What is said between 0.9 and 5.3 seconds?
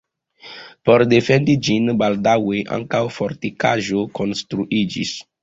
defendi ĝin, baldaŭe ankaŭ fortikaĵo konstruiĝis.